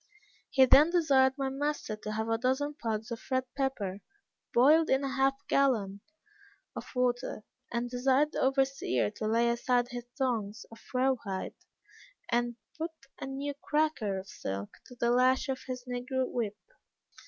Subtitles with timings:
[0.49, 3.99] He then desired my master to have a dozen pods of red pepper
[4.51, 6.01] boiled in half a gallon
[6.75, 11.53] of water, and desired the overseer to lay aside his thongs of raw hide,
[12.31, 16.57] and put a new cracker of silk, to the lash of his negro whip.